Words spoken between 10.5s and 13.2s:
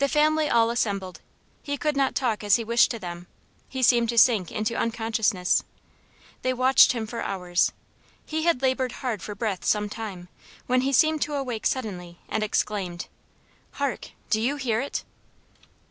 when he seemed to awake suddenly, and exclaimed,